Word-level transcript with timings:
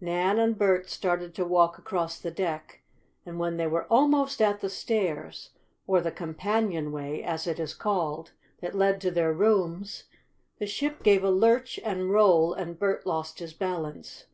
Nan 0.00 0.38
and 0.38 0.56
Bert 0.56 0.88
started 0.88 1.34
to 1.34 1.44
walk 1.44 1.76
across 1.76 2.18
the 2.18 2.30
deck, 2.30 2.80
and 3.26 3.38
when 3.38 3.58
they 3.58 3.66
were 3.66 3.84
almost 3.92 4.40
at 4.40 4.60
the 4.60 4.70
stairs, 4.70 5.50
or 5.86 6.00
the 6.00 6.10
"companionway" 6.10 7.20
as 7.20 7.46
it 7.46 7.60
is 7.60 7.74
called, 7.74 8.32
that 8.62 8.74
led 8.74 8.98
to 9.02 9.10
their 9.10 9.34
rooms, 9.34 10.04
the 10.58 10.66
ship 10.66 11.02
gave 11.02 11.22
a 11.22 11.30
lurch 11.30 11.78
and 11.84 12.08
roll, 12.12 12.54
and 12.54 12.78
Bert 12.78 13.04
lost 13.06 13.40
his 13.40 13.52
balance. 13.52 14.24